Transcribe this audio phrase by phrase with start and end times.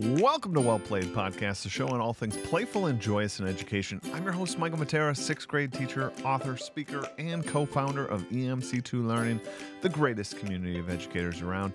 [0.00, 4.00] Welcome to Well Played Podcast, the show on all things playful and joyous in education.
[4.14, 9.04] I'm your host, Michael Matera, sixth grade teacher, author, speaker, and co founder of EMC2
[9.04, 9.40] Learning,
[9.80, 11.72] the greatest community of educators around.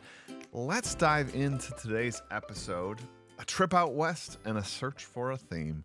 [0.54, 3.02] Let's dive into today's episode
[3.40, 5.84] a trip out west and a search for a theme.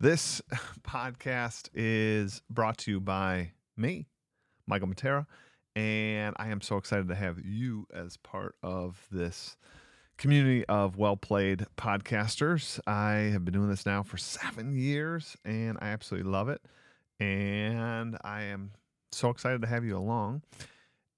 [0.00, 0.40] This
[0.82, 4.06] podcast is brought to you by me,
[4.66, 5.26] Michael Matera,
[5.76, 9.58] and I am so excited to have you as part of this
[10.16, 12.80] community of well played podcasters.
[12.86, 16.62] I have been doing this now for seven years and I absolutely love it.
[17.20, 18.72] And I am
[19.12, 20.42] so excited to have you along.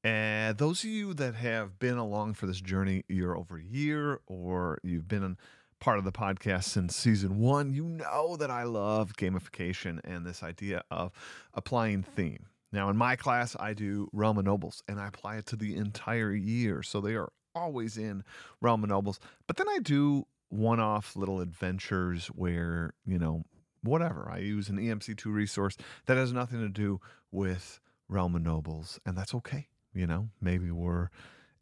[0.04, 4.78] And those of you that have been along for this journey year over year, or
[4.84, 5.36] you've been a
[5.82, 10.42] part of the podcast since season one, you know that I love gamification and this
[10.42, 11.10] idea of
[11.54, 12.46] applying theme.
[12.72, 16.32] Now, in my class, I do Realm Nobles and I apply it to the entire
[16.32, 16.82] year.
[16.82, 18.22] So they are always in
[18.60, 19.18] Realm of Nobles.
[19.46, 23.44] But then I do one off little adventures where, you know,
[23.82, 24.28] whatever.
[24.30, 25.76] I use an EMC2 resource
[26.06, 29.68] that has nothing to do with Realm of Nobles, and that's okay.
[29.94, 31.08] You know, maybe we're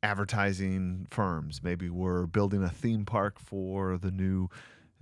[0.03, 4.49] advertising firms, maybe we're building a theme park for the new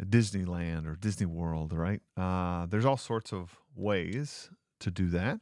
[0.00, 2.00] Disneyland or Disney World, right?
[2.16, 5.40] Uh, there's all sorts of ways to do that,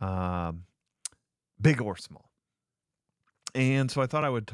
[0.00, 0.64] um,
[1.60, 2.30] big or small.
[3.54, 4.50] And so I thought I would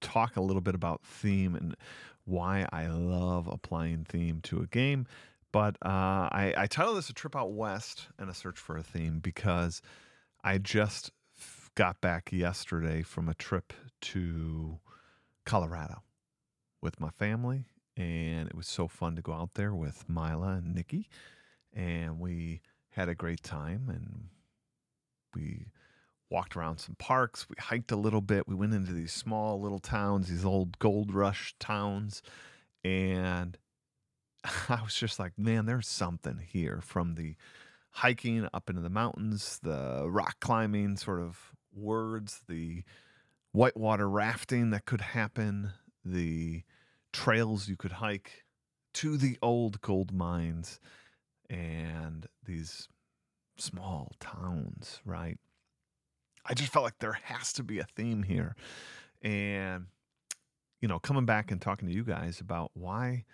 [0.00, 1.76] talk a little bit about theme and
[2.24, 5.06] why I love applying theme to a game.
[5.52, 8.82] But uh, I, I titled this A Trip Out West and a Search for a
[8.82, 9.82] Theme because
[10.44, 11.10] I just
[11.74, 14.78] got back yesterday from a trip to
[15.44, 16.02] Colorado
[16.80, 17.64] with my family.
[17.96, 21.08] And it was so fun to go out there with Mila and Nikki.
[21.74, 24.28] And we had a great time and
[25.34, 25.66] we
[26.30, 27.48] walked around some parks.
[27.48, 28.48] We hiked a little bit.
[28.48, 32.22] We went into these small little towns, these old gold rush towns.
[32.84, 33.58] And
[34.68, 37.34] I was just like, man, there's something here from the
[37.90, 42.84] hiking up into the mountains, the rock climbing sort of words, the
[43.52, 45.72] whitewater rafting that could happen,
[46.04, 46.62] the
[47.12, 48.44] trails you could hike
[48.94, 50.80] to the old gold mines
[51.48, 52.88] and these
[53.56, 55.38] small towns, right?
[56.46, 58.56] I just felt like there has to be a theme here.
[59.22, 59.86] And
[60.80, 63.24] you know, coming back and talking to you guys about why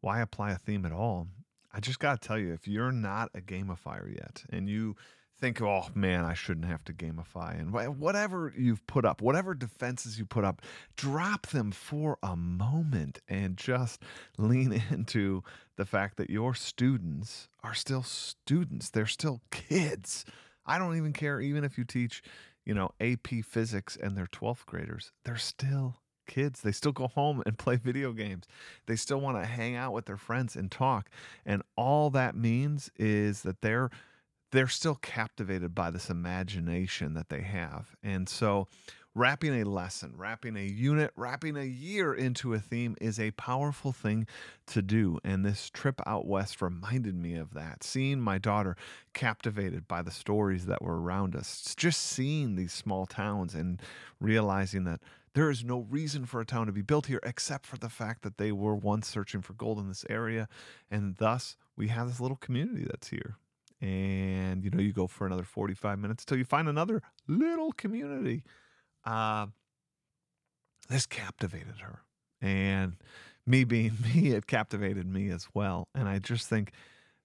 [0.00, 1.28] why apply a theme at all.
[1.72, 4.96] I just got to tell you if you're not a gamifier yet and you
[5.38, 10.18] think, "Oh man, I shouldn't have to gamify." And whatever you've put up, whatever defenses
[10.18, 10.62] you put up,
[10.96, 14.02] drop them for a moment and just
[14.38, 15.42] lean into
[15.76, 18.90] the fact that your students are still students.
[18.90, 20.24] They're still kids.
[20.64, 22.22] I don't even care even if you teach
[22.64, 26.60] you know, AP physics and they're 12th graders, they're still kids.
[26.60, 28.44] They still go home and play video games.
[28.86, 31.10] They still want to hang out with their friends and talk.
[31.44, 33.90] And all that means is that they're
[34.50, 37.96] they're still captivated by this imagination that they have.
[38.02, 38.68] And so
[39.14, 43.92] wrapping a lesson, wrapping a unit, wrapping a year into a theme is a powerful
[43.92, 44.26] thing
[44.66, 45.18] to do.
[45.24, 47.84] And this trip out west reminded me of that.
[47.84, 48.76] Seeing my daughter
[49.12, 53.80] captivated by the stories that were around us, just seeing these small towns and
[54.20, 55.00] realizing that
[55.34, 58.22] there is no reason for a town to be built here except for the fact
[58.22, 60.48] that they were once searching for gold in this area.
[60.90, 63.36] And thus, we have this little community that's here
[63.82, 68.44] and you know you go for another 45 minutes till you find another little community
[69.04, 69.46] uh,
[70.88, 72.00] this captivated her.
[72.40, 72.96] And
[73.46, 75.88] me being me, it captivated me as well.
[75.94, 76.72] And I just think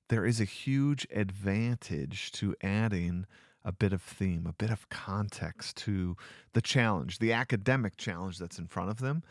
[0.10, 3.26] there is a huge advantage to adding
[3.66, 6.16] a bit of theme, a bit of context to
[6.54, 9.24] the challenge, the academic challenge that's in front of them.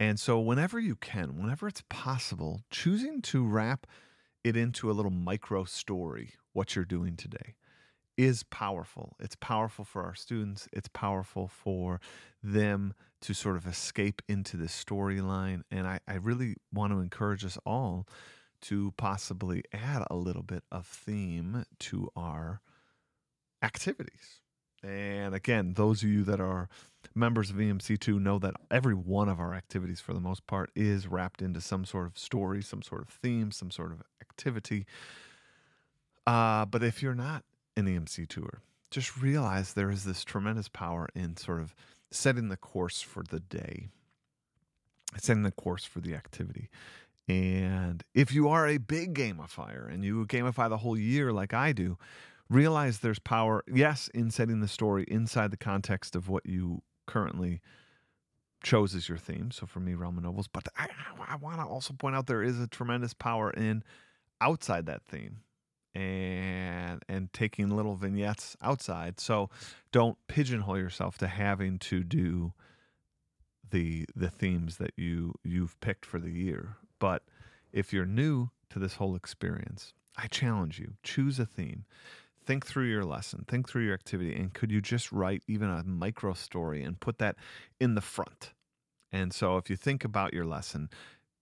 [0.00, 3.86] And so, whenever you can, whenever it's possible, choosing to wrap
[4.44, 7.54] it into a little micro story, what you're doing today
[8.16, 9.16] is powerful.
[9.20, 10.68] It's powerful for our students.
[10.72, 12.00] It's powerful for
[12.42, 15.62] them to sort of escape into this storyline.
[15.70, 18.06] And I, I really want to encourage us all
[18.62, 22.60] to possibly add a little bit of theme to our
[23.62, 24.40] activities.
[24.82, 26.68] And again, those of you that are
[27.14, 31.08] members of EMC2 know that every one of our activities, for the most part, is
[31.08, 34.86] wrapped into some sort of story, some sort of theme, some sort of activity.
[36.26, 37.44] Uh, but if you're not
[37.76, 38.60] an EMC tour.
[38.90, 41.74] Just realize there is this tremendous power in sort of
[42.10, 43.88] setting the course for the day,
[45.18, 46.70] setting the course for the activity.
[47.28, 51.72] And if you are a big gamifier and you gamify the whole year like I
[51.72, 51.98] do,
[52.48, 57.60] realize there's power, yes, in setting the story inside the context of what you currently
[58.62, 59.50] chose as your theme.
[59.50, 60.48] So for me, Realm of Nobles.
[60.48, 60.88] But I,
[61.28, 63.82] I want to also point out there is a tremendous power in
[64.40, 65.38] outside that theme
[65.96, 69.18] and and taking little vignettes outside.
[69.18, 69.48] So
[69.92, 72.52] don't pigeonhole yourself to having to do
[73.70, 76.76] the the themes that you you've picked for the year.
[76.98, 77.22] But
[77.72, 81.86] if you're new to this whole experience, I challenge you, choose a theme.
[82.44, 85.82] Think through your lesson, think through your activity, and could you just write even a
[85.82, 87.36] micro story and put that
[87.80, 88.52] in the front?
[89.10, 90.90] And so if you think about your lesson,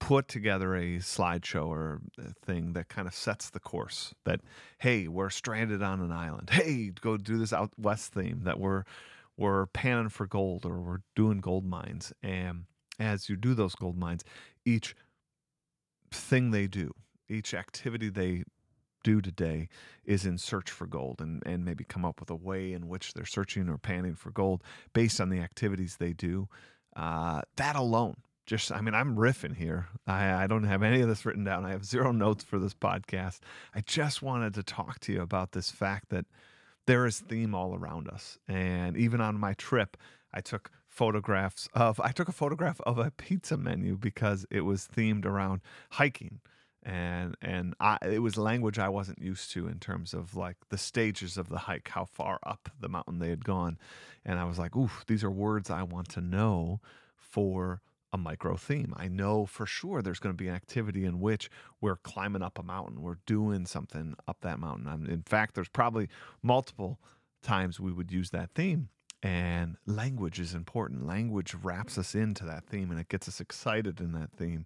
[0.05, 4.39] put together a slideshow or a thing that kind of sets the course that
[4.77, 6.51] hey we're stranded on an island.
[6.51, 8.85] Hey go do this out west theme that we're
[9.39, 12.13] we're panning for gold or we're doing gold mines.
[12.23, 12.65] And
[12.99, 14.25] as you do those gold mines
[14.67, 14.95] each
[16.11, 16.93] thing they do
[17.31, 18.45] each activity they
[19.05, 19.71] do today
[20.05, 23.15] is in search for gold and, and maybe come up with a way in which
[23.15, 24.63] they're searching or panning for gold
[24.93, 26.47] based on the activities they do.
[26.95, 29.89] Uh, that alone just i mean i'm riffing here.
[30.07, 31.65] I, I don't have any of this written down.
[31.65, 33.41] I have zero notes for this podcast.
[33.75, 36.27] I just wanted to talk to you about this fact that
[36.87, 38.39] there is theme all around us.
[38.47, 39.97] And even on my trip
[40.33, 44.89] i took photographs of i took a photograph of a pizza menu because it was
[44.95, 46.41] themed around hiking.
[46.87, 50.77] And and I, it was language I wasn't used to in terms of like the
[50.77, 53.79] stages of the hike, how far up the mountain they had gone,
[54.23, 56.81] and I was like, "Ooh, these are words I want to know
[57.17, 57.81] for
[58.15, 58.95] a micro theme.
[58.97, 61.51] I know for sure there's going to be an activity in which
[61.81, 64.87] we're climbing up a mountain, we're doing something up that mountain.
[64.87, 66.09] I'm, in fact, there's probably
[66.41, 67.01] multiple
[67.43, 68.89] times we would use that theme.
[69.21, 71.07] And language is important.
[71.09, 74.65] Language wraps us into that theme and it gets us excited in that theme.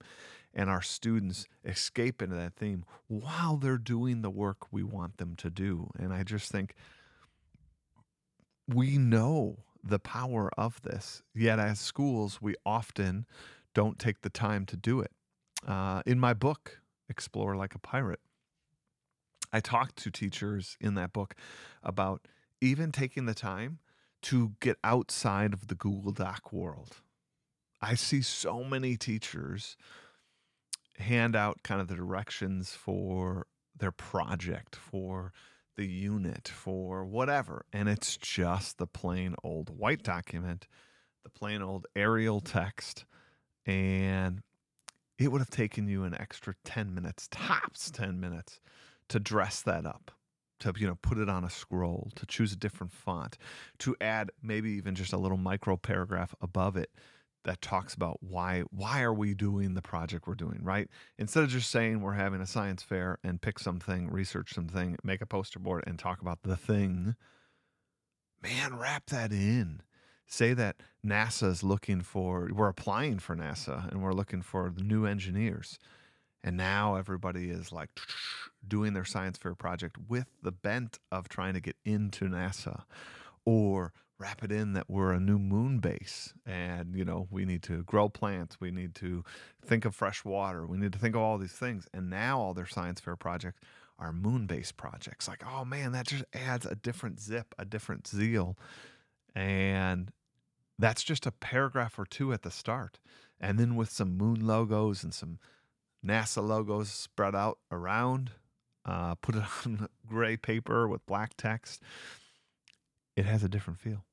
[0.53, 5.37] And our students escape into that theme while they're doing the work we want them
[5.37, 5.91] to do.
[5.99, 6.75] And I just think
[8.67, 11.23] we know the power of this.
[11.35, 13.27] Yet, as schools, we often
[13.75, 15.13] don't take the time to do it.
[15.67, 18.21] Uh, in my book, Explore Like a Pirate,
[19.53, 21.35] I talked to teachers in that book
[21.83, 22.27] about
[22.61, 23.79] even taking the time
[24.23, 26.97] to get outside of the Google Doc world.
[27.81, 29.77] I see so many teachers
[30.99, 33.47] hand out kind of the directions for
[33.77, 35.33] their project, for
[35.79, 37.65] the unit for whatever.
[37.73, 40.67] And it's just the plain old white document,
[41.23, 43.07] the plain old Arial text.
[43.65, 44.43] And
[45.19, 48.61] it would have taken you an extra 10 minutes, tops 10 minutes,
[49.09, 50.11] to dress that up
[50.61, 53.39] to you know put it on a scroll to choose a different font
[53.79, 56.91] to add maybe even just a little micro paragraph above it
[57.49, 60.89] that talks about why why are we doing the project we're doing right?
[61.17, 65.23] Instead of just saying we're having a science fair and pick something research something make
[65.23, 67.17] a poster board and talk about the thing
[68.43, 69.81] man wrap that in.
[70.27, 74.83] Say that nasa is looking for we're applying for nasa and we're looking for the
[74.83, 75.79] new engineers.
[76.45, 77.89] And now everybody is like
[78.67, 82.83] doing their science fair project with the bent of trying to get into nasa.
[83.47, 86.35] Or wrap it in that we're a new moon base.
[86.47, 88.61] And you know we need to grow plants.
[88.61, 89.25] We need to
[89.65, 90.67] think of fresh water.
[90.67, 91.87] We need to think of all these things.
[91.93, 93.61] And now all their science fair projects
[93.99, 95.29] are moon based projects.
[95.29, 98.57] Like oh man that just adds a different zip a different zeal.
[99.35, 100.11] And
[100.79, 102.99] that's just a paragraph or two at the start.
[103.41, 105.39] And then with some moon logos and some
[106.05, 108.31] nasa logos spread out around
[108.85, 111.83] uh, put it on gray paper with black text
[113.17, 114.05] it has a different feel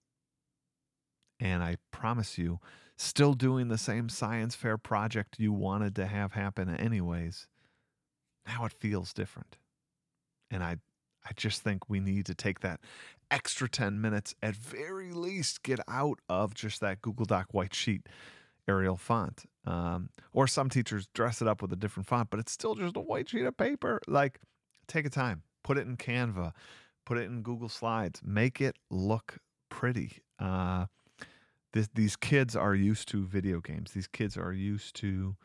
[1.39, 2.59] and I promise you,
[2.97, 7.47] still doing the same science fair project you wanted to have happen anyways.
[8.47, 9.57] Now it feels different.
[10.51, 10.77] And I
[11.27, 12.79] I just think we need to take that
[13.31, 18.07] extra 10 minutes at very least get out of just that Google Doc white sheet
[18.67, 19.45] Arial font.
[19.65, 22.95] Um, or some teachers dress it up with a different font, but it's still just
[22.95, 23.99] a white sheet of paper.
[24.07, 24.39] Like,
[24.87, 26.51] take a time, put it in Canva,
[27.05, 29.37] put it in Google Slides, make it look
[29.69, 30.19] pretty.
[30.39, 30.85] Uh,
[31.75, 33.91] this, these kids are used to video games.
[33.91, 35.35] These kids are used to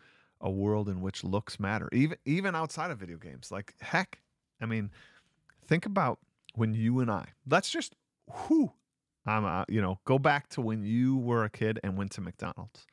[0.41, 3.51] a world in which looks matter, even even outside of video games.
[3.51, 4.21] Like heck,
[4.61, 4.93] I mean,
[5.67, 6.21] think about
[6.55, 7.27] when you and I.
[7.49, 7.97] Let's just
[8.29, 8.73] whoo,
[9.27, 12.21] I'm uh, you know go back to when you were a kid and went to
[12.21, 12.87] McDonald's.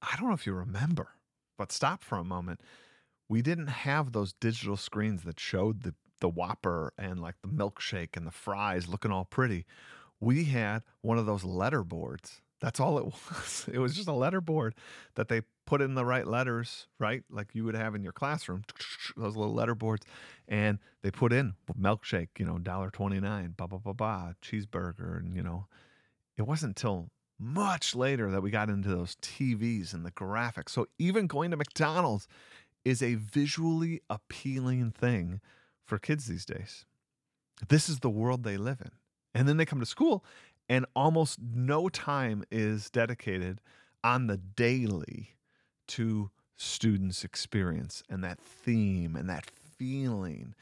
[0.00, 1.08] I don't know if you remember,
[1.58, 2.60] but stop for a moment.
[3.28, 8.16] We didn't have those digital screens that showed the the Whopper and like the milkshake
[8.16, 9.66] and the fries looking all pretty
[10.20, 12.40] we had one of those letter boards.
[12.60, 13.66] That's all it was.
[13.72, 14.74] It was just a letter board
[15.14, 17.22] that they put in the right letters, right?
[17.30, 18.64] Like you would have in your classroom,
[19.16, 20.06] those little letter boards.
[20.48, 25.18] And they put in milkshake, you know, $1.29, blah, blah, blah, blah, cheeseburger.
[25.18, 25.66] And, you know,
[26.36, 30.70] it wasn't until much later that we got into those TVs and the graphics.
[30.70, 32.26] So even going to McDonald's
[32.84, 35.40] is a visually appealing thing
[35.84, 36.84] for kids these days.
[37.68, 38.90] This is the world they live in.
[39.34, 40.24] And then they come to school,
[40.68, 43.60] and almost no time is dedicated
[44.02, 45.36] on the daily
[45.88, 50.54] to students' experience and that theme and that feeling.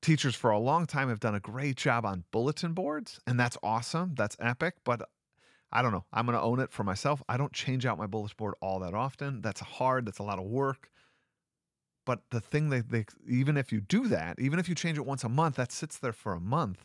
[0.00, 3.56] Teachers for a long time have done a great job on bulletin boards, and that's
[3.62, 4.14] awesome.
[4.14, 4.74] That's epic.
[4.84, 5.08] But
[5.72, 6.04] I don't know.
[6.12, 7.22] I'm going to own it for myself.
[7.28, 9.40] I don't change out my bulletin board all that often.
[9.40, 10.06] That's hard.
[10.06, 10.90] That's a lot of work.
[12.06, 15.06] But the thing that they, even if you do that, even if you change it
[15.06, 16.84] once a month, that sits there for a month.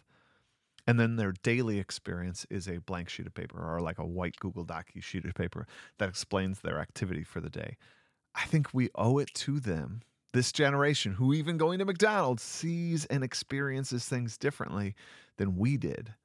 [0.90, 4.38] And then their daily experience is a blank sheet of paper or like a white
[4.38, 5.68] Google Doc sheet of paper
[6.00, 7.78] that explains their activity for the day.
[8.34, 10.02] I think we owe it to them,
[10.34, 14.96] this generation who, even going to McDonald's, sees and experiences things differently
[15.38, 16.16] than we did.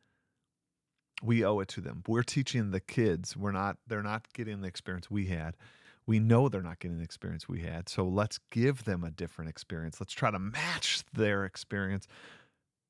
[1.22, 2.02] We owe it to them.
[2.08, 3.36] We're teaching the kids.
[3.36, 5.58] We're not, they're not getting the experience we had.
[6.06, 7.90] We know they're not getting the experience we had.
[7.90, 10.00] So let's give them a different experience.
[10.00, 12.08] Let's try to match their experience,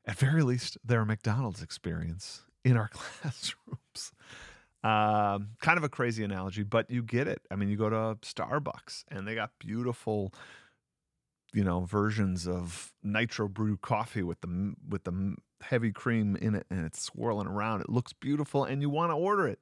[0.06, 4.12] at very least, their McDonald's experience in our classrooms.
[4.82, 7.40] Um, kind of a crazy analogy, but you get it.
[7.50, 10.34] I mean, you go to Starbucks and they got beautiful,
[11.54, 16.66] you know, versions of nitro brew coffee with the with the heavy cream in it,
[16.70, 17.80] and it's swirling around.
[17.80, 19.60] It looks beautiful, and you want to order it.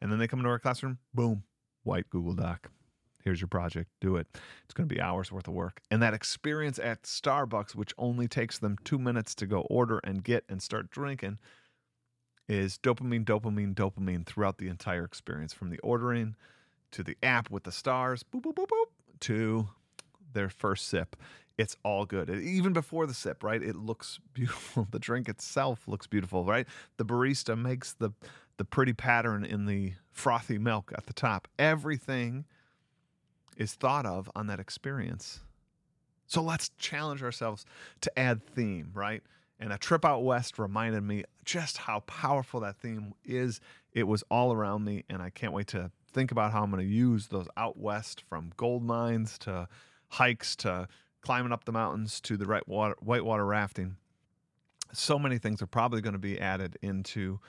[0.00, 1.44] And then they come into our classroom, boom,
[1.84, 2.70] white Google Doc.
[3.26, 3.90] Here's your project.
[4.00, 4.28] Do it.
[4.64, 5.80] It's going to be hours worth of work.
[5.90, 10.22] And that experience at Starbucks, which only takes them two minutes to go order and
[10.22, 11.40] get and start drinking
[12.48, 16.36] is dopamine, dopamine, dopamine throughout the entire experience from the ordering
[16.92, 18.84] to the app with the stars, boop, boop, boop, boop,
[19.18, 19.70] to
[20.32, 21.16] their first sip.
[21.58, 22.30] It's all good.
[22.30, 23.60] Even before the sip, right?
[23.60, 24.86] It looks beautiful.
[24.88, 26.68] The drink itself looks beautiful, right?
[26.96, 28.12] The barista makes the
[28.56, 31.48] the pretty pattern in the frothy milk at the top.
[31.58, 32.44] Everything
[33.56, 35.40] is thought of on that experience.
[36.26, 37.64] So let's challenge ourselves
[38.00, 39.22] to add theme, right?
[39.58, 43.60] And a trip out west reminded me just how powerful that theme is.
[43.92, 46.82] It was all around me, and I can't wait to think about how I'm going
[46.82, 49.68] to use those out west from gold mines to
[50.08, 50.88] hikes to
[51.20, 53.96] climbing up the mountains to the right water, whitewater rafting.
[54.92, 57.40] So many things are probably going to be added into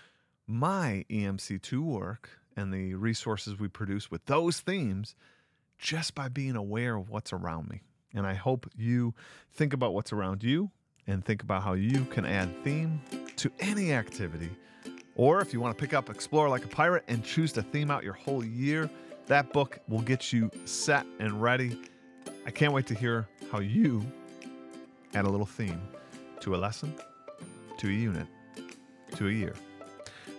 [0.48, 5.16] my EMC2 work and the resources we produce with those themes
[5.78, 7.82] just by being aware of what's around me.
[8.14, 9.14] And I hope you
[9.54, 10.72] think about what's around you
[11.06, 13.02] and think about how you can add theme
[13.38, 14.50] to any activity.
[15.16, 17.90] Or if you want to pick up Explore Like a Pirate and choose to theme
[17.90, 18.90] out your whole year,
[19.28, 21.82] that book will get you set and ready.
[22.46, 24.06] I can't wait to hear how you
[25.14, 25.82] add a little theme
[26.42, 26.94] to a lesson,
[27.78, 28.28] to a unit,
[29.16, 29.54] to a year.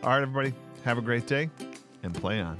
[0.02, 0.54] All right, everybody,
[0.84, 1.50] have a great day
[2.02, 2.56] and play on.